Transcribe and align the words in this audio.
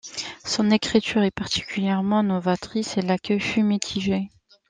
Son 0.43 0.71
écriture 0.71 1.21
est 1.21 1.29
particulièrement 1.29 2.23
novatrice 2.23 2.97
et 2.97 3.03
l'accueil 3.03 3.39
fut 3.39 3.61
mitigé. 3.61 4.29